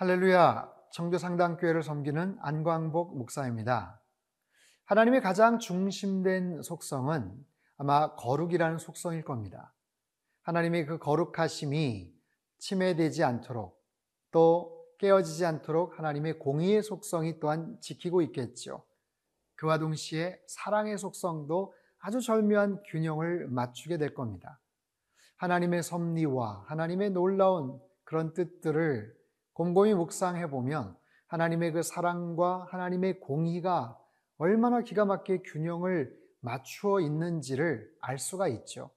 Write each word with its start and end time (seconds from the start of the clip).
할렐루야, 0.00 0.72
청교상당교회를 0.92 1.82
섬기는 1.82 2.38
안광복 2.40 3.18
목사입니다. 3.18 4.00
하나님의 4.86 5.20
가장 5.20 5.58
중심된 5.58 6.62
속성은 6.62 7.36
아마 7.76 8.14
거룩이라는 8.14 8.78
속성일 8.78 9.24
겁니다. 9.24 9.74
하나님의 10.40 10.86
그 10.86 10.96
거룩하심이 10.96 12.14
침해되지 12.56 13.24
않도록 13.24 13.78
또 14.30 14.86
깨어지지 14.96 15.44
않도록 15.44 15.98
하나님의 15.98 16.38
공의의 16.38 16.82
속성이 16.82 17.38
또한 17.38 17.76
지키고 17.82 18.22
있겠죠. 18.22 18.82
그와 19.54 19.76
동시에 19.76 20.40
사랑의 20.46 20.96
속성도 20.96 21.74
아주 21.98 22.22
절묘한 22.22 22.84
균형을 22.86 23.48
맞추게 23.48 23.98
될 23.98 24.14
겁니다. 24.14 24.60
하나님의 25.36 25.82
섭리와 25.82 26.64
하나님의 26.68 27.10
놀라운 27.10 27.78
그런 28.04 28.32
뜻들을 28.32 29.19
곰곰이 29.60 29.92
묵상해 29.92 30.48
보면 30.48 30.96
하나님의 31.26 31.72
그 31.72 31.82
사랑과 31.82 32.66
하나님의 32.70 33.20
공의가 33.20 33.98
얼마나 34.38 34.80
기가 34.80 35.04
막히게 35.04 35.42
균형을 35.42 36.18
맞추어 36.40 37.00
있는지를 37.00 37.92
알 38.00 38.18
수가 38.18 38.48
있죠. 38.48 38.88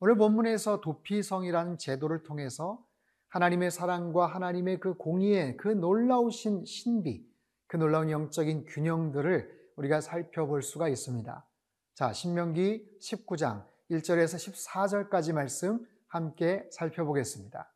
오늘 0.00 0.16
본문에서 0.16 0.80
도피성이라는 0.80 1.76
제도를 1.76 2.22
통해서 2.22 2.82
하나님의 3.28 3.70
사랑과 3.70 4.26
하나님의 4.26 4.80
그 4.80 4.94
공의의 4.94 5.58
그 5.58 5.68
놀라우신 5.68 6.64
신비, 6.64 7.28
그 7.66 7.76
놀라운 7.76 8.10
영적인 8.10 8.64
균형들을 8.64 9.50
우리가 9.76 10.00
살펴볼 10.00 10.62
수가 10.62 10.88
있습니다. 10.88 11.46
자, 11.92 12.12
신명기 12.14 13.00
19장 13.02 13.66
1절에서 13.90 15.10
14절까지 15.10 15.34
말씀 15.34 15.86
함께 16.08 16.66
살펴보겠습니다. 16.72 17.70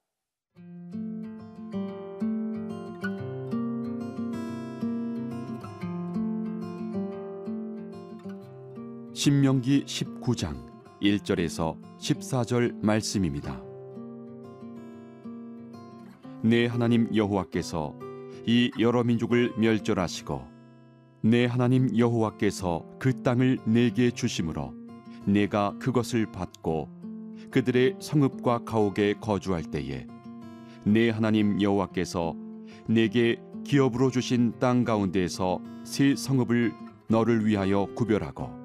신명기 9.18 9.82
19장 9.84 10.64
1절에서 11.02 11.76
14절 11.98 12.80
말씀입니다. 12.84 13.60
내 16.40 16.66
하나님 16.66 17.12
여호와께서 17.12 17.98
이 18.46 18.70
여러 18.78 19.02
민족을 19.02 19.52
멸절하시고 19.58 20.40
내 21.22 21.46
하나님 21.46 21.98
여호와께서 21.98 22.86
그 23.00 23.24
땅을 23.24 23.58
내게 23.64 24.12
주심으로 24.12 24.72
내가 25.24 25.74
그것을 25.80 26.30
받고 26.30 26.88
그들의 27.50 27.96
성읍과 27.98 28.66
가옥에 28.66 29.14
거주할 29.14 29.64
때에 29.64 30.06
내 30.84 31.10
하나님 31.10 31.60
여호와께서 31.60 32.36
내게 32.86 33.42
기업으로 33.64 34.12
주신 34.12 34.56
땅 34.60 34.84
가운데에서 34.84 35.60
새 35.82 36.14
성읍을 36.14 36.72
너를 37.08 37.44
위하여 37.46 37.88
구별하고 37.96 38.57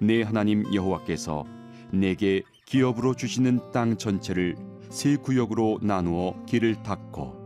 내 0.00 0.22
하나님 0.22 0.72
여호와께서 0.74 1.44
내게 1.92 2.42
기업으로 2.64 3.14
주시는 3.14 3.60
땅 3.72 3.96
전체를 3.96 4.56
세 4.88 5.16
구역으로 5.16 5.78
나누어 5.82 6.34
길을 6.46 6.82
닦고 6.82 7.42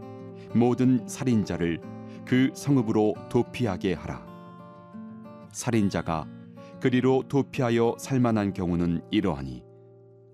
모든 0.54 1.06
살인자를 1.06 1.80
그 2.24 2.50
성읍으로 2.54 3.14
도피하게 3.28 3.94
하라. 3.94 4.24
살인자가 5.52 6.26
그리로 6.80 7.24
도피하여 7.28 7.96
살만한 7.98 8.52
경우는 8.52 9.02
이러하니 9.10 9.62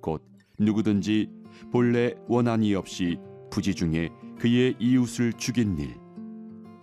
곧 0.01 0.25
누구든지 0.59 1.31
본래 1.71 2.15
원한이 2.29 2.75
없이 2.75 3.19
부지 3.51 3.75
중에 3.75 4.11
그의 4.39 4.75
이웃을 4.79 5.33
죽인 5.35 5.79
일 5.79 5.95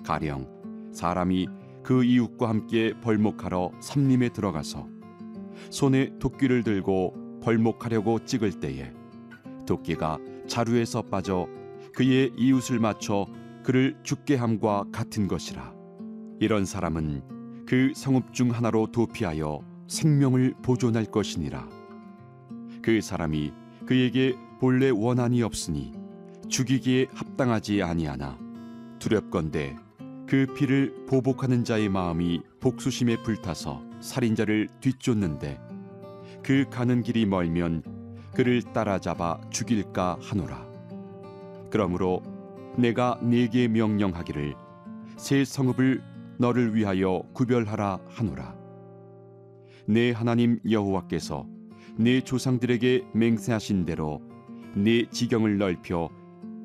가령 0.05 0.91
사람이 0.93 1.47
그 1.83 2.03
이웃과 2.03 2.49
함께 2.49 2.93
벌목하러 3.01 3.71
삼림에 3.81 4.29
들어가서 4.29 4.87
손에 5.69 6.17
도끼를 6.19 6.63
들고 6.63 7.39
벌목하려고 7.41 8.23
찍을 8.25 8.59
때에 8.59 8.91
도끼가 9.65 10.17
자루에서 10.47 11.03
빠져 11.03 11.47
그의 11.95 12.31
이웃을 12.37 12.79
맞춰 12.79 13.27
그를 13.63 13.97
죽게 14.03 14.35
함과 14.35 14.85
같은 14.91 15.27
것이라. 15.27 15.73
이런 16.39 16.65
사람은 16.65 17.65
그 17.67 17.91
성읍 17.95 18.33
중 18.33 18.51
하나로 18.51 18.87
도피하여 18.91 19.61
생명을 19.87 20.55
보존할 20.63 21.05
것이니라. 21.05 21.67
그 22.81 23.01
사람이 23.01 23.53
그에게 23.85 24.35
본래 24.59 24.89
원한이 24.89 25.43
없으니 25.43 25.91
죽이기에 26.47 27.07
합당하지 27.13 27.83
아니하나 27.83 28.37
두렵건대 28.99 29.75
그 30.29 30.45
피를 30.45 30.93
보복하는 31.07 31.63
자의 31.63 31.89
마음이 31.89 32.43
복수심에 32.59 33.23
불타서 33.23 33.81
살인자를 33.99 34.67
뒤쫓는데 34.79 35.59
그 36.43 36.65
가는 36.69 37.01
길이 37.01 37.25
멀면 37.25 37.81
그를 38.35 38.61
따라잡아 38.61 39.41
죽일까 39.49 40.19
하노라. 40.21 40.67
그러므로 41.71 42.21
내가 42.77 43.19
네게 43.23 43.69
명령하기를 43.69 44.53
새 45.17 45.43
성읍을 45.43 46.03
너를 46.37 46.75
위하여 46.75 47.23
구별하라 47.33 47.97
하노라. 48.09 48.55
내 49.87 50.11
하나님 50.11 50.59
여호와께서 50.69 51.47
내 51.97 52.21
조상들에게 52.21 53.05
맹세하신 53.15 53.83
대로 53.83 54.21
내 54.75 55.09
지경을 55.09 55.57
넓혀 55.57 56.07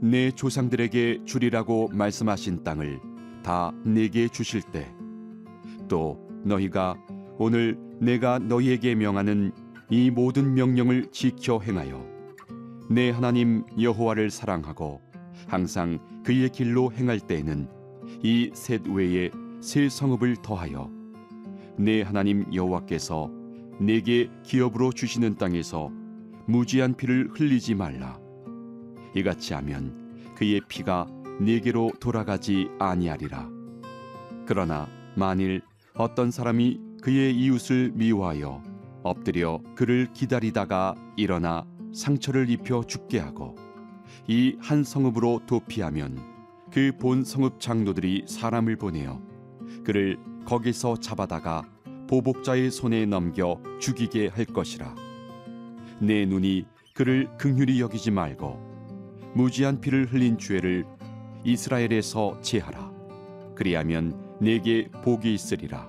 내 0.02 0.30
조상들에게 0.32 1.24
주리라고 1.24 1.88
말씀하신 1.94 2.62
땅을 2.62 3.13
다 3.44 3.72
내게 3.84 4.26
주실 4.26 4.62
때 4.62 4.90
또 5.88 6.18
너희가 6.44 6.96
오늘 7.38 7.78
내가 8.00 8.38
너희에게 8.38 8.94
명하는 8.94 9.52
이 9.90 10.10
모든 10.10 10.54
명령을 10.54 11.10
지켜 11.12 11.60
행하여 11.60 12.04
내 12.90 13.10
하나님 13.10 13.64
여호와를 13.80 14.30
사랑하고 14.30 15.00
항상 15.46 15.98
그의 16.24 16.48
길로 16.48 16.90
행할 16.92 17.20
때에는 17.20 17.68
이 18.22 18.50
셋 18.54 18.88
외에 18.88 19.30
새 19.60 19.88
성읍을 19.88 20.36
더하여 20.42 20.90
내 21.76 22.02
하나님 22.02 22.46
여호와께서 22.54 23.30
내게 23.78 24.30
기업으로 24.42 24.92
주시는 24.92 25.36
땅에서 25.36 25.90
무지한 26.46 26.94
피를 26.94 27.28
흘리지 27.32 27.74
말라. 27.74 28.18
이같이 29.14 29.54
하면 29.54 29.94
그의 30.36 30.60
피가 30.68 31.06
내게로 31.40 31.92
돌아가지 32.00 32.68
아니하리라. 32.78 33.48
그러나 34.46 34.88
만일 35.16 35.62
어떤 35.94 36.30
사람이 36.30 36.80
그의 37.02 37.34
이웃을 37.36 37.92
미워하여 37.94 38.62
엎드려 39.02 39.60
그를 39.74 40.08
기다리다가 40.12 40.94
일어나 41.16 41.66
상처를 41.92 42.48
입혀 42.50 42.82
죽게 42.82 43.18
하고 43.18 43.54
이 44.26 44.56
한 44.60 44.84
성읍으로 44.84 45.42
도피하면 45.46 46.18
그 46.72 46.92
본 46.98 47.22
성읍 47.24 47.60
장로들이 47.60 48.24
사람을 48.26 48.76
보내어 48.76 49.20
그를 49.84 50.18
거기서 50.44 50.96
잡아다가 50.96 51.62
보복자의 52.08 52.70
손에 52.70 53.06
넘겨 53.06 53.60
죽이게 53.80 54.28
할 54.28 54.44
것이라. 54.44 54.94
내 56.00 56.26
눈이 56.26 56.66
그를 56.94 57.28
긍휼히 57.38 57.80
여기지 57.80 58.10
말고 58.10 59.32
무지한 59.34 59.80
피를 59.80 60.06
흘린 60.06 60.38
죄를 60.38 60.84
이스라엘에서 61.44 62.40
제하라 62.40 62.92
그리하면 63.54 64.36
내게 64.40 64.90
복이 64.90 65.32
있으리라. 65.34 65.88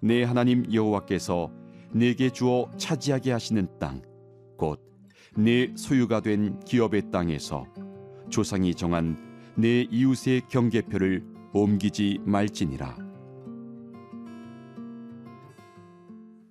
내 0.00 0.24
하나님 0.24 0.72
여호와께서 0.72 1.50
내게 1.92 2.30
주어 2.30 2.70
차지하게 2.76 3.32
하시는 3.32 3.68
땅, 3.78 4.02
곧 4.58 4.92
내 5.34 5.72
소유가 5.76 6.20
된 6.20 6.60
기업의 6.60 7.10
땅에서 7.10 7.66
조상이 8.28 8.74
정한 8.74 9.16
내 9.56 9.80
이웃의 9.80 10.42
경계표를 10.48 11.24
옮기지 11.54 12.20
말지니라. 12.24 12.96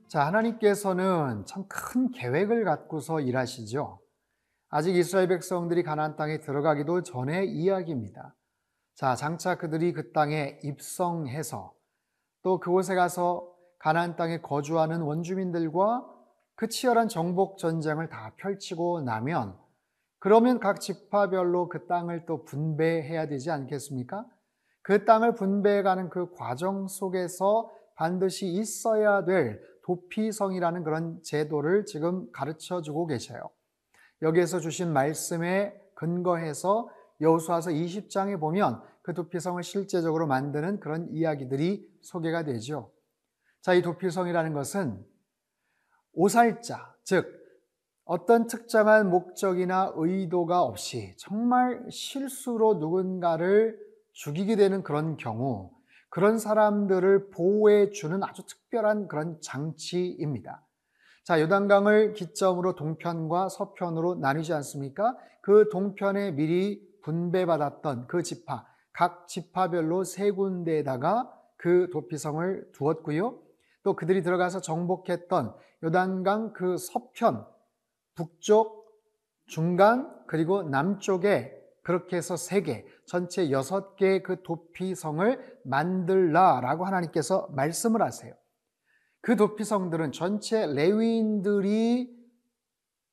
자, 0.07 0.25
하나님께서는 0.25 1.45
참 1.45 1.63
큰 1.67 2.11
계획을 2.11 2.63
갖고서 2.65 3.19
일하시죠. 3.19 3.99
아직 4.73 4.95
이스라엘 4.95 5.27
백성들이 5.27 5.83
가나안 5.83 6.15
땅에 6.15 6.39
들어가기도 6.39 7.03
전의 7.03 7.49
이야기입니다. 7.49 8.33
자, 8.95 9.15
장차 9.15 9.55
그들이 9.57 9.91
그 9.91 10.13
땅에 10.13 10.59
입성해서 10.63 11.73
또 12.41 12.57
그곳에 12.57 12.95
가서 12.95 13.53
가나안 13.79 14.15
땅에 14.15 14.39
거주하는 14.39 15.01
원주민들과 15.01 16.07
그 16.55 16.69
치열한 16.69 17.09
정복 17.09 17.57
전쟁을 17.57 18.07
다 18.07 18.33
펼치고 18.37 19.01
나면 19.01 19.57
그러면 20.19 20.59
각 20.61 20.79
지파별로 20.79 21.67
그 21.67 21.87
땅을 21.87 22.25
또 22.25 22.45
분배해야 22.45 23.27
되지 23.27 23.51
않겠습니까? 23.51 24.25
그 24.83 25.03
땅을 25.03 25.35
분배해가는 25.35 26.09
그 26.09 26.31
과정 26.31 26.87
속에서 26.87 27.69
반드시 27.95 28.47
있어야 28.47 29.25
될 29.25 29.61
도피성이라는 29.83 30.83
그런 30.85 31.21
제도를 31.23 31.85
지금 31.85 32.31
가르쳐 32.31 32.81
주고 32.81 33.05
계셔요. 33.05 33.41
여기에서 34.21 34.59
주신 34.59 34.93
말씀에 34.93 35.73
근거해서 35.95 36.89
여호수아서 37.19 37.71
20장에 37.71 38.39
보면 38.39 38.81
그 39.01 39.13
도피성을 39.13 39.61
실제적으로 39.63 40.27
만드는 40.27 40.79
그런 40.79 41.07
이야기들이 41.11 41.89
소개가 42.01 42.43
되죠. 42.43 42.91
자, 43.61 43.73
이 43.73 43.81
도피성이라는 43.81 44.53
것은 44.53 45.03
오살자, 46.13 46.95
즉 47.03 47.41
어떤 48.03 48.47
특정한 48.47 49.09
목적이나 49.09 49.93
의도가 49.95 50.63
없이 50.63 51.15
정말 51.17 51.85
실수로 51.89 52.75
누군가를 52.75 53.79
죽이게 54.13 54.55
되는 54.55 54.83
그런 54.83 55.17
경우 55.17 55.71
그런 56.09 56.37
사람들을 56.37 57.29
보호해 57.29 57.91
주는 57.91 58.21
아주 58.23 58.45
특별한 58.45 59.07
그런 59.07 59.39
장치입니다. 59.41 60.61
자, 61.23 61.39
요단강을 61.39 62.13
기점으로 62.13 62.73
동편과 62.75 63.49
서편으로 63.49 64.15
나뉘지 64.15 64.53
않습니까? 64.53 65.15
그 65.41 65.69
동편에 65.71 66.31
미리 66.31 66.81
분배받았던 67.03 68.07
그 68.07 68.23
지파, 68.23 68.65
각 68.91 69.27
지파별로 69.27 70.03
세 70.03 70.31
군데에다가 70.31 71.31
그 71.57 71.89
도피성을 71.91 72.71
두었고요. 72.73 73.39
또 73.83 73.95
그들이 73.95 74.23
들어가서 74.23 74.61
정복했던 74.61 75.53
요단강 75.83 76.53
그 76.53 76.77
서편, 76.77 77.45
북쪽, 78.15 78.81
중간, 79.45 80.11
그리고 80.27 80.63
남쪽에 80.63 81.55
그렇게 81.83 82.17
해서 82.17 82.35
세 82.35 82.61
개, 82.61 82.85
전체 83.05 83.51
여섯 83.51 83.95
개의 83.95 84.23
그 84.23 84.41
도피성을 84.43 85.59
만들라라고 85.65 86.85
하나님께서 86.85 87.47
말씀을 87.51 88.01
하세요. 88.01 88.33
그 89.21 89.35
도피성들은 89.35 90.11
전체 90.11 90.65
레위인들이 90.65 92.09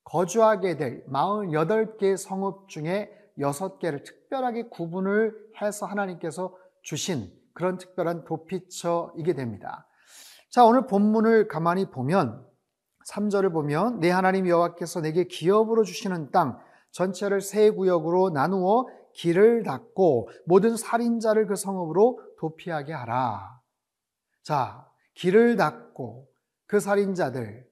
거주하게 0.03 0.77
될 0.77 1.05
48개의 1.05 2.17
성읍 2.17 2.67
중에 2.67 3.11
6개를 3.37 4.03
특별하게 4.03 4.63
구분을 4.69 5.35
해서 5.61 5.85
하나님께서 5.85 6.55
주신 6.81 7.31
그런 7.53 7.77
특별한 7.77 8.25
도피처이게 8.25 9.33
됩니다. 9.33 9.87
자, 10.49 10.65
오늘 10.65 10.87
본문을 10.87 11.47
가만히 11.47 11.91
보면 11.91 12.45
3절을 13.07 13.53
보면 13.53 13.99
내 13.99 14.09
하나님 14.09 14.47
여호와께서 14.47 15.01
내게 15.01 15.25
기업으로 15.25 15.83
주시는 15.83 16.31
땅 16.31 16.59
전체를 16.91 17.41
세 17.41 17.69
구역으로 17.69 18.31
나누어 18.31 18.87
길을 19.13 19.63
닫고 19.63 20.29
모든 20.45 20.75
살인자를 20.75 21.47
그 21.47 21.55
성읍으로 21.55 22.19
도피하게 22.39 22.93
하라. 22.93 23.59
자, 24.43 24.88
길을 25.19 25.57
닫고 25.57 26.29
그 26.65 26.79
살인자들 26.79 27.65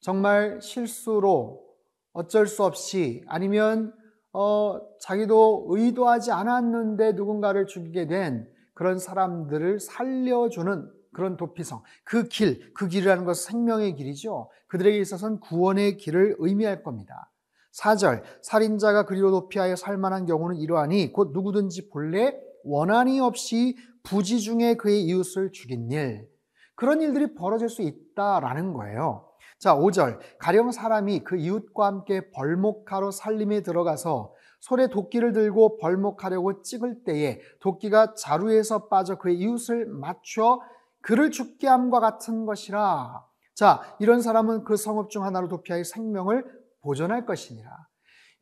정말 0.00 0.60
실수로 0.60 1.64
어쩔 2.12 2.46
수 2.48 2.64
없이 2.64 3.22
아니면 3.28 3.94
어, 4.32 4.80
자기도 5.00 5.66
의도하지 5.68 6.32
않았는데 6.32 7.12
누군가를 7.12 7.66
죽이게 7.66 8.08
된 8.08 8.48
그런 8.74 8.98
사람들을 8.98 9.80
살려주는 9.80 10.90
그런 11.12 11.36
도피성. 11.36 11.82
그 12.04 12.28
길, 12.28 12.72
그 12.74 12.88
길이라는 12.88 13.24
것은 13.24 13.52
생명의 13.52 13.94
길이죠. 13.94 14.50
그들에게 14.66 14.98
있어서는 14.98 15.40
구원의 15.40 15.96
길을 15.96 16.36
의미할 16.38 16.82
겁니다. 16.82 17.30
4절, 17.72 18.22
살인자가 18.42 19.06
그리로 19.06 19.30
도피하여 19.30 19.76
살만한 19.76 20.26
경우는 20.26 20.56
이러하니 20.56 21.12
곧 21.12 21.30
누구든지 21.32 21.90
본래 21.90 22.36
원한이 22.64 23.20
없이 23.20 23.76
부지 24.02 24.40
중에 24.40 24.74
그의 24.74 25.02
이웃을 25.04 25.52
죽인 25.52 25.90
일. 25.90 26.37
그런 26.78 27.00
일들이 27.00 27.34
벌어질 27.34 27.68
수 27.68 27.82
있다라는 27.82 28.72
거예요. 28.72 29.28
자, 29.58 29.74
5절. 29.74 30.20
가령 30.38 30.70
사람이 30.70 31.24
그 31.24 31.36
이웃과 31.36 31.84
함께 31.84 32.30
벌목하러 32.30 33.10
살림에 33.10 33.62
들어가서 33.64 34.32
손에 34.60 34.86
도끼를 34.86 35.32
들고 35.32 35.78
벌목하려고 35.78 36.62
찍을 36.62 37.02
때에 37.02 37.40
도끼가 37.58 38.14
자루에서 38.14 38.86
빠져 38.86 39.16
그의 39.18 39.38
이웃을 39.38 39.86
맞춰 39.86 40.60
그를 41.00 41.32
죽게 41.32 41.66
함과 41.66 41.98
같은 41.98 42.46
것이라. 42.46 43.24
자, 43.56 43.82
이런 43.98 44.22
사람은 44.22 44.62
그 44.62 44.76
성읍 44.76 45.10
중 45.10 45.24
하나로 45.24 45.48
도피하여 45.48 45.82
생명을 45.82 46.44
보존할 46.82 47.26
것이니라. 47.26 47.68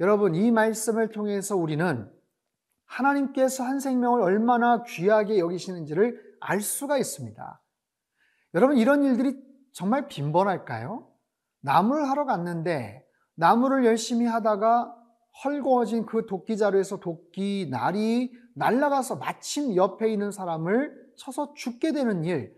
여러분, 0.01 0.35
이 0.35 0.51
말씀을 0.51 1.09
통해서 1.09 1.57
우리는 1.57 2.07
하나님께서 2.85 3.65
한 3.65 3.81
생명을 3.81 4.21
얼마나 4.21 4.83
귀하게 4.83 5.39
여기시는지를 5.39 6.21
알 6.41 6.61
수가 6.61 6.99
있습니다. 6.99 7.63
여러분, 8.57 8.79
이런 8.79 9.05
일들이 9.05 9.37
정말 9.73 10.09
빈번할까요? 10.09 11.07
나무를 11.61 12.09
하러 12.09 12.25
갔는데 12.25 13.07
나무를 13.35 13.85
열심히 13.85 14.25
하다가 14.25 14.97
헐거워진 15.45 16.07
그 16.07 16.25
도끼 16.25 16.57
자루에서 16.57 16.99
도끼 17.01 17.69
날이 17.71 18.33
날아가서 18.55 19.17
마침 19.17 19.77
옆에 19.77 20.11
있는 20.11 20.31
사람을 20.31 20.91
쳐서 21.19 21.53
죽게 21.53 21.93
되는 21.93 22.25
일. 22.25 22.57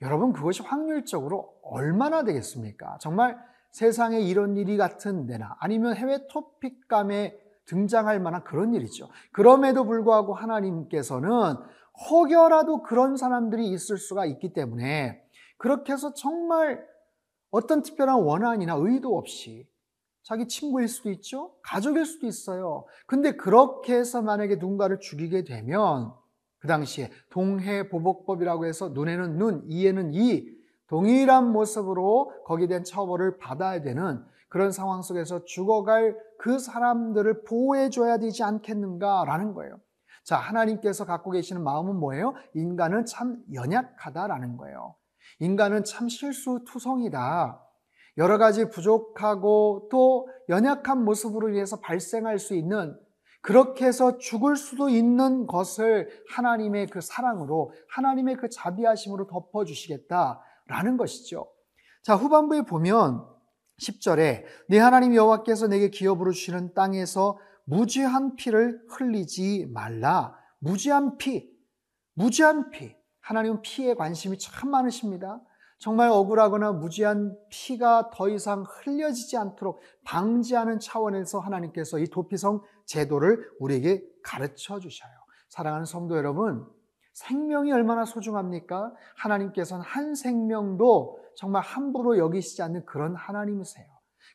여러분, 0.00 0.32
그것이 0.32 0.62
확률적으로 0.62 1.52
얼마나 1.64 2.22
되겠습니까? 2.22 2.98
정말 3.00 3.36
세상에 3.72 4.20
이런 4.20 4.56
일이 4.56 4.76
같은 4.76 5.26
데나 5.26 5.56
아니면 5.58 5.96
해외 5.96 6.24
토픽감에 6.28 7.36
등장할 7.66 8.20
만한 8.20 8.44
그런 8.44 8.74
일이죠. 8.74 9.08
그럼에도 9.32 9.86
불구하고 9.86 10.34
하나님께서는 10.34 11.56
혹여라도 12.08 12.82
그런 12.84 13.16
사람들이 13.16 13.68
있을 13.70 13.98
수가 13.98 14.24
있기 14.26 14.52
때문에 14.52 15.21
그렇게 15.62 15.92
해서 15.92 16.12
정말 16.12 16.84
어떤 17.52 17.82
특별한 17.82 18.20
원한이나 18.20 18.74
의도 18.78 19.16
없이 19.16 19.68
자기 20.24 20.48
친구일 20.48 20.88
수도 20.88 21.08
있죠. 21.12 21.54
가족일 21.62 22.04
수도 22.04 22.26
있어요. 22.26 22.84
근데 23.06 23.36
그렇게 23.36 23.94
해서 23.94 24.22
만약에 24.22 24.56
누군가를 24.56 24.98
죽이게 24.98 25.44
되면 25.44 26.12
그 26.58 26.66
당시에 26.66 27.10
동해보복법이라고 27.30 28.66
해서 28.66 28.88
눈에는 28.88 29.38
눈, 29.38 29.62
이에는 29.68 30.14
이 30.14 30.48
동일한 30.88 31.52
모습으로 31.52 32.42
거기에 32.44 32.66
대한 32.66 32.82
처벌을 32.82 33.38
받아야 33.38 33.82
되는 33.82 34.20
그런 34.48 34.72
상황 34.72 35.00
속에서 35.00 35.44
죽어갈 35.44 36.18
그 36.40 36.58
사람들을 36.58 37.44
보호해줘야 37.44 38.18
되지 38.18 38.42
않겠는가라는 38.42 39.54
거예요. 39.54 39.78
자, 40.24 40.36
하나님께서 40.38 41.04
갖고 41.04 41.30
계시는 41.30 41.62
마음은 41.62 42.00
뭐예요? 42.00 42.34
인간은 42.54 43.06
참 43.06 43.40
연약하다라는 43.52 44.56
거예요. 44.56 44.96
인간은 45.42 45.82
참 45.82 46.08
실수투성이다. 46.08 47.60
여러 48.16 48.38
가지 48.38 48.68
부족하고 48.68 49.88
또 49.90 50.28
연약한 50.48 51.04
모습으로 51.04 51.48
인해서 51.48 51.80
발생할 51.80 52.38
수 52.38 52.54
있는 52.54 52.96
그렇게 53.40 53.86
해서 53.86 54.18
죽을 54.18 54.54
수도 54.54 54.88
있는 54.88 55.48
것을 55.48 56.08
하나님의 56.28 56.86
그 56.86 57.00
사랑으로 57.00 57.72
하나님의 57.88 58.36
그 58.36 58.48
자비하심으로 58.50 59.26
덮어 59.26 59.64
주시겠다라는 59.64 60.96
것이죠. 60.96 61.50
자, 62.04 62.14
후반부에 62.14 62.62
보면 62.62 63.26
10절에 63.80 64.44
네 64.68 64.78
하나님 64.78 65.12
여호와께서 65.12 65.66
내게 65.66 65.90
기업으로 65.90 66.30
주시는 66.30 66.74
땅에서 66.74 67.36
무죄한 67.64 68.36
피를 68.36 68.80
흘리지 68.88 69.70
말라. 69.74 70.36
무죄한 70.60 71.16
피, 71.16 71.50
무죄한 72.14 72.70
피. 72.70 73.01
하나님은 73.22 73.62
피에 73.62 73.94
관심이 73.94 74.38
참 74.38 74.70
많으십니다. 74.70 75.40
정말 75.78 76.10
억울하거나 76.10 76.72
무지한 76.72 77.36
피가 77.48 78.10
더 78.14 78.28
이상 78.28 78.64
흘려지지 78.68 79.36
않도록 79.36 79.80
방지하는 80.04 80.78
차원에서 80.78 81.40
하나님께서 81.40 81.98
이 81.98 82.06
도피성 82.06 82.62
제도를 82.86 83.50
우리에게 83.58 84.04
가르쳐 84.22 84.78
주셔요. 84.78 85.10
사랑하는 85.48 85.84
성도 85.84 86.16
여러분, 86.16 86.64
생명이 87.14 87.72
얼마나 87.72 88.04
소중합니까? 88.04 88.92
하나님께서는 89.16 89.84
한 89.84 90.14
생명도 90.14 91.18
정말 91.34 91.62
함부로 91.62 92.16
여기시지 92.16 92.62
않는 92.62 92.84
그런 92.84 93.16
하나님이세요. 93.16 93.86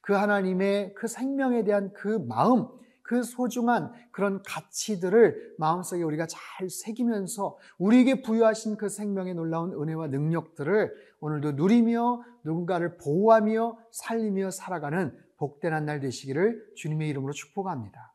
그 0.01 0.13
하나님의 0.13 0.94
그 0.96 1.08
생명에 1.08 1.63
대한 1.63 1.91
그 1.94 2.08
마음, 2.27 2.67
그 3.08 3.24
소중한 3.24 3.92
그런 4.12 4.44
가치들을 4.44 5.56
마음속에 5.58 6.04
우리가 6.04 6.28
잘 6.28 6.70
새기면서 6.70 7.58
우리에게 7.80 8.22
부여하신 8.22 8.78
그 8.78 8.90
생명의 8.90 9.34
놀라운 9.34 9.74
은혜와 9.74 10.08
능력들을 10.08 10.94
오늘도 11.22 11.54
누리며 11.54 12.22
누군가를 12.44 12.98
보호하며 12.98 13.78
살리며 13.92 14.52
살아가는 14.52 15.18
복된 15.38 15.74
한 15.74 15.86
날 15.86 16.00
되시기를 16.02 16.74
주님의 16.76 17.08
이름으로 17.10 17.32
축복합니다. 17.32 18.14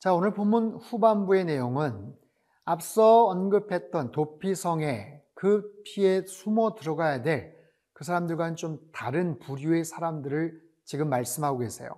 자, 0.00 0.14
오늘 0.14 0.32
본문 0.32 0.76
후반부의 0.76 1.44
내용은 1.44 2.14
앞서 2.64 3.26
언급했던 3.26 4.12
도피성에 4.12 5.22
그 5.34 5.70
피에 5.84 6.24
숨어 6.26 6.74
들어가야 6.74 7.22
될 7.22 7.58
그 7.98 8.04
사람들과는 8.04 8.54
좀 8.54 8.78
다른 8.92 9.40
부류의 9.40 9.84
사람들을 9.84 10.62
지금 10.84 11.08
말씀하고 11.08 11.58
계세요. 11.58 11.90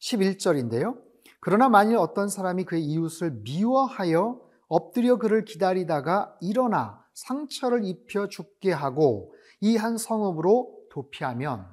11절인데요. 0.00 0.98
그러나 1.40 1.68
만일 1.68 1.98
어떤 1.98 2.30
사람이 2.30 2.64
그의 2.64 2.82
이웃을 2.84 3.42
미워하여 3.44 4.40
엎드려 4.68 5.18
그를 5.18 5.44
기다리다가 5.44 6.34
일어나 6.40 7.04
상처를 7.12 7.84
입혀 7.84 8.28
죽게 8.28 8.72
하고 8.72 9.34
이 9.60 9.76
한 9.76 9.98
성읍으로 9.98 10.86
도피하면 10.90 11.66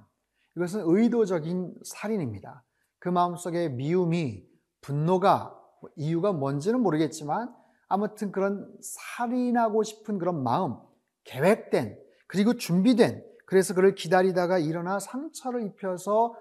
이것은 0.58 0.82
의도적인 0.84 1.76
살인입니다. 1.86 2.66
그 3.00 3.08
마음속에 3.08 3.70
미움이 3.70 4.44
분노가 4.82 5.56
뭐 5.56 5.59
이유가 5.96 6.32
뭔지는 6.32 6.82
모르겠지만 6.82 7.54
아무튼 7.88 8.32
그런 8.32 8.72
살인하고 8.82 9.84
싶은 9.84 10.20
그런 10.20 10.44
마음, 10.44 10.76
계획된 11.24 11.98
그리고 12.28 12.54
준비된 12.54 13.24
그래서 13.46 13.74
그를 13.74 13.96
기다리다가 13.96 14.60
일어나 14.60 15.00
상처를 15.00 15.64
입혀서 15.64 16.36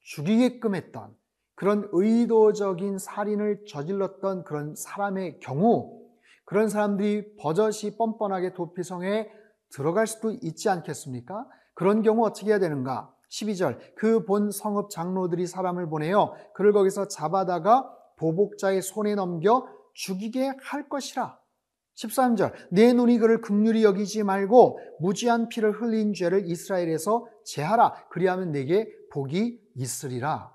죽이게끔 0.00 0.74
했던 0.74 1.14
그런 1.56 1.88
의도적인 1.92 2.98
살인을 2.98 3.64
저질렀던 3.68 4.44
그런 4.44 4.74
사람의 4.76 5.40
경우 5.40 6.00
그런 6.44 6.68
사람들이 6.68 7.36
버젓이 7.36 7.96
뻔뻔하게 7.96 8.54
도피성에 8.54 9.28
들어갈 9.70 10.06
수도 10.06 10.30
있지 10.42 10.68
않겠습니까? 10.68 11.46
그런 11.74 12.02
경우 12.02 12.24
어떻게 12.24 12.50
해야 12.50 12.58
되는가? 12.58 13.12
12절 13.30 13.78
그 13.96 14.24
본 14.26 14.50
성읍 14.52 14.90
장로들이 14.90 15.46
사람을 15.46 15.88
보내어 15.88 16.34
그를 16.54 16.72
거기서 16.72 17.08
잡아다가 17.08 17.90
보복자의 18.16 18.82
손에 18.82 19.14
넘겨 19.14 19.66
죽이게 19.94 20.52
할 20.60 20.88
것이라. 20.88 21.38
13절 21.96 22.52
내 22.70 22.92
눈이 22.92 23.18
그를 23.18 23.40
극률이 23.40 23.84
여기지 23.84 24.24
말고 24.24 24.78
무지한 25.00 25.48
피를 25.48 25.72
흘린 25.72 26.12
죄를 26.12 26.48
이스라엘에서 26.48 27.26
제하라. 27.44 28.08
그리하면 28.10 28.50
내게 28.52 28.88
복이 29.12 29.60
있으리라. 29.76 30.52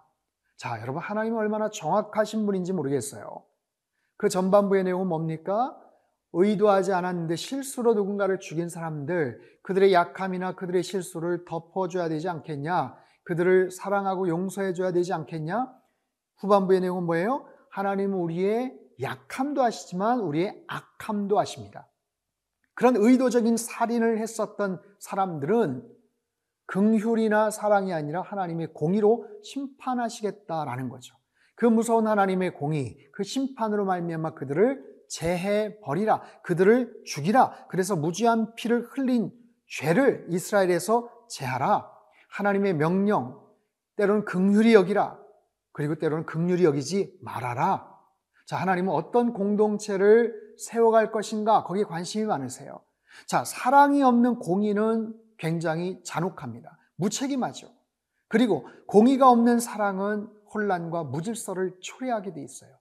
자, 0.58 0.82
여러분 0.82 1.02
하나님은 1.02 1.38
얼마나 1.38 1.70
정확하신 1.70 2.46
분인지 2.46 2.74
모르겠어요. 2.74 3.44
그 4.18 4.28
전반부의 4.28 4.84
내용은 4.84 5.08
뭡니까? 5.08 5.78
의도하지 6.34 6.92
않았는데 6.92 7.38
실수로 7.38 7.94
누군가를 7.94 8.40
죽인 8.40 8.68
사람들, 8.70 9.40
그들의 9.64 9.94
약함이나 9.94 10.56
그들의 10.56 10.84
실수를 10.84 11.46
덮어줘야 11.46 12.10
되지 12.10 12.28
않겠냐? 12.28 12.96
그들을 13.24 13.72
사랑하고 13.72 14.28
용서해줘야 14.28 14.92
되지 14.92 15.14
않겠냐? 15.14 15.79
후반부의 16.40 16.82
내용은 16.82 17.04
뭐예요? 17.04 17.48
하나님은 17.72 18.18
우리의 18.18 18.78
약함도 19.02 19.64
아시지만 19.64 20.20
우리의 20.20 20.64
악함도 20.68 21.40
아십니다. 21.40 21.88
그런 22.74 22.96
의도적인 22.96 23.58
살인을 23.58 24.20
했었던 24.20 24.82
사람들은 25.00 25.88
긍휼이나 26.66 27.52
사랑이 27.52 27.94
아니라 27.94 28.22
하나님의 28.22 28.74
공의로 28.74 29.28
심판하시겠다라는 29.44 30.90
거죠. 30.90 31.16
그 31.56 31.66
무서운 31.66 32.08
하나님의 32.08 32.54
공의, 32.54 32.98
그 33.12 33.24
심판으로 33.24 33.86
말미암아 33.86 34.36
그들을 34.36 34.82
제해 35.10 35.80
버리라, 35.82 36.22
그들을 36.44 37.04
죽이라. 37.06 37.68
그래서 37.68 37.96
무지한 37.96 38.54
피를 38.56 38.84
흘린 38.84 39.32
죄를 39.68 40.28
이스라엘에서 40.30 41.10
제하라. 41.28 41.92
하나님의 42.30 42.76
명령, 42.76 43.42
때로는 43.98 44.24
긍휼히 44.24 44.74
여기라. 44.74 45.20
그리고 45.72 45.96
때로는 45.96 46.26
긍휼히 46.26 46.64
여기지 46.64 47.18
말아라. 47.22 47.88
자, 48.46 48.58
하나님은 48.58 48.92
어떤 48.94 49.34
공동체를 49.34 50.34
세워갈 50.58 51.12
것인가? 51.12 51.64
거기에 51.64 51.84
관심이 51.84 52.26
많으세요. 52.26 52.82
자, 53.28 53.44
사랑이 53.46 54.02
없는 54.04 54.40
공의는 54.40 55.14
굉장히 55.38 56.02
잔혹합니다. 56.04 56.78
무책임하죠. 56.96 57.70
그리고 58.28 58.68
공의가 58.88 59.30
없는 59.30 59.60
사랑은 59.60 60.28
혼란과 60.54 61.04
무질서를 61.06 61.78
초래하게 61.82 62.34
돼 62.34 62.44
있어요. 62.44 62.72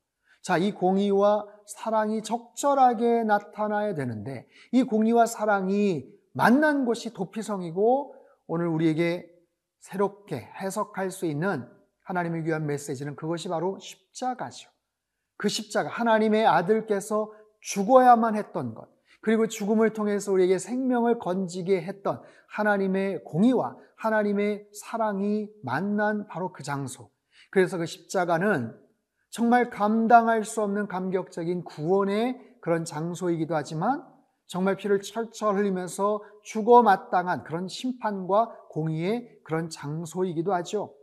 자, 0.43 0.57
이 0.57 0.73
공의와 0.73 1.47
사랑이 1.67 2.23
적절하게 2.23 3.25
나타나야 3.25 3.95
되는데 3.95 4.49
이 4.73 4.83
공의와 4.83 5.27
사랑이 5.27 6.07
만난 6.33 6.85
곳이 6.85 7.13
도피성이고 7.13 8.15
오늘 8.47 8.69
우리에게 8.69 9.31
새롭게 9.81 10.49
해석할 10.61 11.11
수 11.11 11.27
있는 11.27 11.69
하나님의 12.09 12.45
귀한 12.45 12.65
메시지는 12.65 13.17
그것이 13.17 13.49
바로 13.49 13.79
십자가죠. 13.79 14.71
그 15.37 15.49
십자가, 15.49 15.91
하나님의 15.91 16.47
아들께서 16.47 17.31
죽어야만 17.61 18.35
했던 18.35 18.75
것, 18.75 18.89
그리고 19.21 19.47
죽음을 19.47 19.93
통해서 19.93 20.33
우리에게 20.33 20.59
생명을 20.59 21.19
건지게 21.19 21.83
했던 21.83 22.23
하나님의 22.49 23.25
공의와 23.25 23.77
하나님의 23.97 24.69
사랑이 24.73 25.51
만난 25.63 26.27
바로 26.29 26.51
그 26.51 26.63
장소. 26.63 27.11
그래서 27.51 27.77
그 27.77 27.85
십자가는 27.85 28.75
정말 29.29 29.69
감당할 29.69 30.45
수 30.45 30.63
없는 30.63 30.89
감격적인 30.89 31.65
구원의 31.65 32.41
그런 32.63 32.87
장소이기도 32.87 33.55
하지만 33.55 34.03
정말 34.47 34.77
피를 34.77 35.03
철철 35.03 35.57
흘리면서 35.57 36.23
죽어 36.43 36.83
마땅한 36.83 37.45
그런 37.45 37.69
심판과 37.69 38.49
공의의 38.71 39.41
그런 39.45 39.69
장소이기도 39.69 40.55
하죠. 40.55 40.95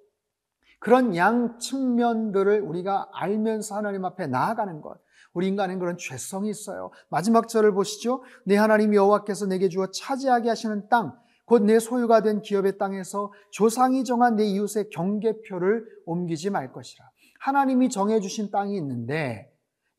그런 0.85 1.15
양 1.15 1.57
측면들을 1.57 2.61
우리가 2.61 3.09
알면서 3.11 3.75
하나님 3.75 4.05
앞에 4.05 4.27
나아가는 4.27 4.81
것. 4.81 4.99
우리 5.33 5.47
인간은 5.47 5.79
그런 5.79 5.97
죄성이 5.97 6.51
있어요. 6.51 6.91
마지막 7.09 7.47
절을 7.47 7.73
보시죠. 7.73 8.21
내 8.45 8.55
하나님 8.55 8.93
여호와께서 8.93 9.47
내게 9.47 9.67
주어 9.67 9.87
차지하게 9.89 10.47
하시는 10.47 10.87
땅, 10.87 11.17
곧 11.45 11.63
내 11.63 11.79
소유가 11.79 12.21
된 12.21 12.39
기업의 12.43 12.77
땅에서 12.77 13.33
조상이 13.49 14.03
정한 14.03 14.35
내 14.35 14.45
이웃의 14.45 14.91
경계표를 14.91 15.83
옮기지 16.05 16.51
말 16.51 16.71
것이라. 16.71 17.03
하나님이 17.39 17.89
정해주신 17.89 18.51
땅이 18.51 18.77
있는데 18.77 19.51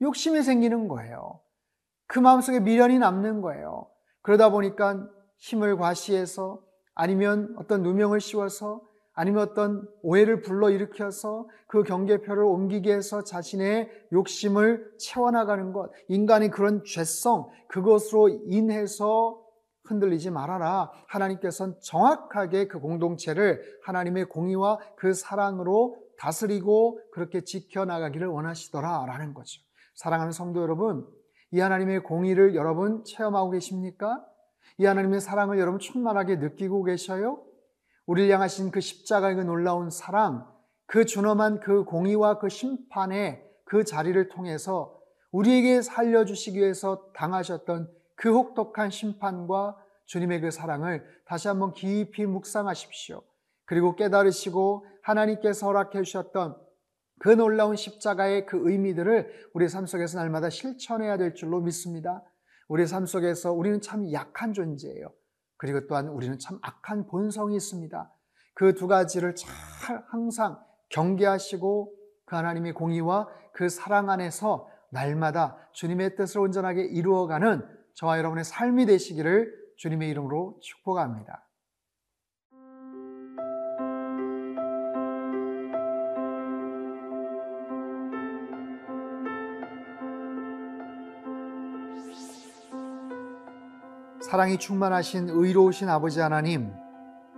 욕심이 0.02 0.40
생기는 0.45 0.87
거예요. 0.87 1.40
그 2.07 2.21
마음속에 2.21 2.61
미련이 2.61 3.00
남는 3.00 3.40
거예요. 3.40 3.90
그러다 4.23 4.50
보니까 4.50 5.05
힘을 5.38 5.78
과시해서 5.78 6.62
아니면 6.95 7.57
어떤 7.59 7.83
누명을 7.83 8.21
씌워서 8.21 8.83
아니면 9.16 9.49
어떤 9.49 9.88
오해를 10.02 10.42
불러일으켜서 10.42 11.49
그 11.66 11.82
경계표를 11.82 12.44
옮기게 12.44 12.94
해서 12.94 13.25
자신의 13.25 13.90
욕심을 14.12 14.92
채워나가는 14.99 15.73
것, 15.73 15.90
인간의 16.08 16.50
그런 16.50 16.85
죄성, 16.85 17.49
그것으로 17.68 18.28
인해서 18.44 19.42
흔들리지 19.85 20.30
말아라. 20.30 20.92
하나님께서는 21.08 21.76
정확하게 21.80 22.68
그 22.68 22.78
공동체를 22.78 23.62
하나님의 23.85 24.26
공의와 24.26 24.78
그 24.96 25.14
사랑으로 25.14 25.96
다스리고 26.18 27.00
그렇게 27.12 27.42
지켜나가기를 27.42 28.26
원하시더라. 28.26 29.06
라는 29.06 29.32
거죠. 29.32 29.62
사랑하는 29.94 30.32
성도 30.32 30.61
여러분, 30.61 31.06
이 31.52 31.61
하나님의 31.61 32.02
공의를 32.02 32.54
여러분 32.54 33.02
체험하고 33.04 33.50
계십니까? 33.52 34.23
이 34.76 34.85
하나님의 34.85 35.20
사랑을 35.23 35.58
여러분 35.58 35.80
충만하게 35.80 36.37
느끼고 36.37 36.85
계셔요? 36.85 37.42
우리를 38.06 38.32
향하신 38.32 38.70
그 38.70 38.80
십자가의 38.80 39.36
그 39.36 39.40
놀라운 39.42 39.90
사랑, 39.90 40.48
그 40.86 41.04
준엄한 41.04 41.60
그 41.60 41.84
공의와 41.84 42.38
그 42.38 42.48
심판의 42.48 43.42
그 43.64 43.84
자리를 43.84 44.28
통해서 44.28 45.00
우리에게 45.32 45.82
살려주시기 45.82 46.58
위해서 46.58 47.10
당하셨던 47.14 47.90
그 48.14 48.32
혹독한 48.32 48.90
심판과 48.90 49.76
주님의 50.06 50.40
그 50.40 50.50
사랑을 50.50 51.04
다시 51.26 51.48
한번 51.48 51.72
깊이 51.72 52.25
묵상하십시오. 52.25 53.22
그리고 53.64 53.96
깨달으시고 53.96 54.86
하나님께서 55.02 55.66
허락해 55.66 56.02
주셨던 56.02 56.56
그 57.18 57.28
놀라운 57.30 57.75
십자가의 57.76 58.46
그 58.46 58.70
의미들을 58.70 59.50
우리 59.54 59.68
삶 59.68 59.86
속에서 59.86 60.18
날마다 60.18 60.50
실천해야 60.50 61.16
될 61.16 61.34
줄로 61.34 61.60
믿습니다. 61.60 62.22
우리 62.68 62.86
삶 62.86 63.06
속에서 63.06 63.52
우리는 63.52 63.80
참 63.80 64.12
약한 64.12 64.52
존재예요. 64.52 65.12
그리고 65.56 65.86
또한 65.86 66.08
우리는 66.08 66.38
참 66.38 66.58
악한 66.62 67.06
본성이 67.06 67.56
있습니다. 67.56 68.12
그 68.54 68.75
두 68.75 68.86
가지를 68.86 69.34
잘 69.34 70.02
항상 70.08 70.58
경계하시고 70.88 71.92
그 72.25 72.36
하나님의 72.36 72.72
공의와 72.72 73.28
그 73.52 73.68
사랑 73.68 74.10
안에서 74.10 74.68
날마다 74.90 75.56
주님의 75.72 76.16
뜻을 76.16 76.40
온전하게 76.40 76.84
이루어가는 76.84 77.66
저와 77.94 78.18
여러분의 78.18 78.44
삶이 78.44 78.86
되시기를 78.86 79.52
주님의 79.76 80.08
이름으로 80.10 80.58
축복합니다. 80.60 81.45
사랑이 94.28 94.59
충만하신 94.59 95.28
의로우신 95.28 95.88
아버지 95.88 96.18
하나님, 96.18 96.73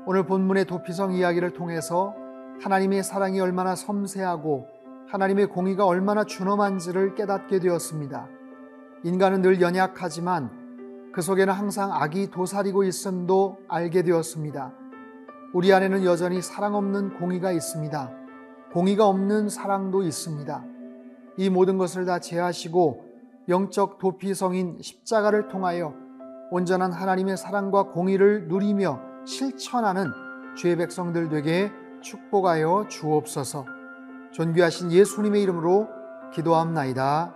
오늘 0.06 0.24
본문의 0.24 0.64
도피성 0.64 1.12
이야기를 1.12 1.52
통해서 1.52 2.14
하나님의 2.62 3.02
사랑이 3.02 3.40
얼마나 3.40 3.74
섬세하고 3.74 4.66
하나님의 5.08 5.48
공의가 5.48 5.84
얼마나 5.84 6.24
준엄한지를 6.24 7.14
깨닫게 7.14 7.60
되었습니다. 7.60 8.26
인간은 9.04 9.42
늘 9.42 9.60
연약하지만 9.60 11.10
그 11.12 11.20
속에는 11.20 11.52
항상 11.52 11.92
악이 11.92 12.30
도사리고 12.30 12.84
있음도 12.84 13.58
알게 13.68 14.02
되었습니다. 14.02 14.72
우리 15.52 15.74
안에는 15.74 16.04
여전히 16.06 16.40
사랑 16.40 16.74
없는 16.74 17.18
공의가 17.18 17.52
있습니다. 17.52 18.10
공의가 18.72 19.06
없는 19.06 19.50
사랑도 19.50 20.04
있습니다. 20.04 20.64
이 21.36 21.50
모든 21.50 21.76
것을 21.76 22.06
다 22.06 22.18
제하시고 22.18 23.04
영적 23.50 23.98
도피성인 23.98 24.78
십자가를 24.80 25.48
통하여 25.48 26.07
온전한 26.50 26.92
하나님의 26.92 27.36
사랑과 27.36 27.84
공의를 27.84 28.48
누리며 28.48 29.00
실천하는 29.26 30.10
주의 30.56 30.76
백성들 30.76 31.28
되게 31.28 31.70
축복하여 32.00 32.86
주옵소서. 32.88 33.66
존귀하신 34.32 34.92
예수님의 34.92 35.42
이름으로 35.42 35.88
기도함나이다. 36.34 37.34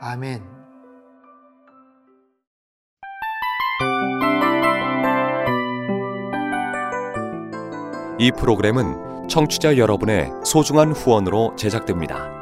아멘. 0.00 0.42
이 8.18 8.30
프로그램은 8.30 9.28
청취자 9.28 9.78
여러분의 9.78 10.30
소중한 10.44 10.92
후원으로 10.92 11.56
제작됩니다. 11.56 12.41